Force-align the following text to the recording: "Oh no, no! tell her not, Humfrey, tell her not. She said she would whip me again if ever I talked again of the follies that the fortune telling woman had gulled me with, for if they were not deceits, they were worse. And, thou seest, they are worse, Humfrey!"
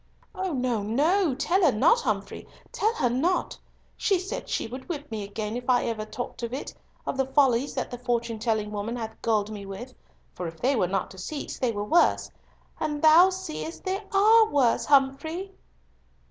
"Oh 0.33 0.51
no, 0.53 0.81
no! 0.81 1.35
tell 1.35 1.63
her 1.63 1.71
not, 1.71 1.99
Humfrey, 2.01 2.47
tell 2.71 2.91
her 2.95 3.09
not. 3.11 3.59
She 3.95 4.17
said 4.17 4.49
she 4.49 4.65
would 4.65 4.89
whip 4.89 5.11
me 5.11 5.21
again 5.23 5.55
if 5.55 5.69
ever 5.69 6.01
I 6.01 6.05
talked 6.05 6.41
again 6.41 6.65
of 7.05 7.17
the 7.17 7.27
follies 7.27 7.75
that 7.75 7.91
the 7.91 7.99
fortune 7.99 8.39
telling 8.39 8.71
woman 8.71 8.95
had 8.95 9.21
gulled 9.21 9.51
me 9.51 9.63
with, 9.67 9.93
for 10.33 10.47
if 10.47 10.59
they 10.59 10.75
were 10.75 10.87
not 10.87 11.11
deceits, 11.11 11.59
they 11.59 11.71
were 11.71 11.83
worse. 11.85 12.31
And, 12.79 12.99
thou 13.03 13.29
seest, 13.29 13.83
they 13.83 14.01
are 14.11 14.45
worse, 14.47 14.85
Humfrey!" 14.87 15.51